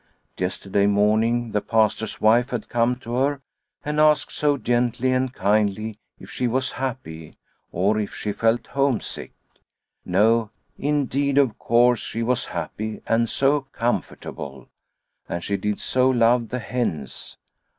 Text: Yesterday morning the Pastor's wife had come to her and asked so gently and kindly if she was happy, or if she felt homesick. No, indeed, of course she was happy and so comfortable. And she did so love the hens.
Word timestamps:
Yesterday 0.35 0.87
morning 0.87 1.51
the 1.51 1.61
Pastor's 1.61 2.19
wife 2.19 2.49
had 2.49 2.69
come 2.69 2.95
to 3.01 3.13
her 3.17 3.39
and 3.85 3.99
asked 3.99 4.31
so 4.31 4.57
gently 4.57 5.11
and 5.11 5.31
kindly 5.31 5.99
if 6.17 6.31
she 6.31 6.47
was 6.47 6.71
happy, 6.71 7.35
or 7.71 7.99
if 7.99 8.15
she 8.15 8.31
felt 8.31 8.65
homesick. 8.65 9.31
No, 10.03 10.49
indeed, 10.75 11.37
of 11.37 11.59
course 11.59 11.99
she 11.99 12.23
was 12.23 12.45
happy 12.45 13.03
and 13.05 13.29
so 13.29 13.61
comfortable. 13.73 14.69
And 15.29 15.43
she 15.43 15.55
did 15.55 15.79
so 15.79 16.09
love 16.09 16.49
the 16.49 16.57
hens. 16.57 17.37